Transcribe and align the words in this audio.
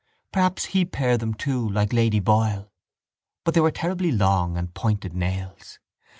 Perhaps 0.31 0.65
he 0.73 0.83
pared 0.83 1.19
them 1.19 1.35
too 1.35 1.69
like 1.69 1.93
Lady 1.93 2.19
Boyle. 2.19 2.71
But 3.43 3.53
they 3.53 3.59
were 3.61 3.69
terribly 3.69 4.11
long 4.11 4.57
and 4.57 4.73
pointed 4.73 5.13
nails. 5.13 5.77